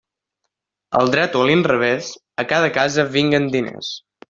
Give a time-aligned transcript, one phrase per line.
[0.99, 2.09] Al dret o a l'inrevés,
[2.45, 3.95] a cada casa vinguen diners.